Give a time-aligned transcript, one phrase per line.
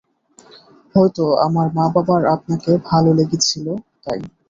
[0.95, 3.65] হয়তো আমার মা বাবার আপনাকে ভালো লেগেছিল
[4.03, 4.19] তাই।